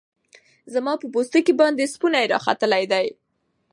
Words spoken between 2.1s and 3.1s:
راختلې دی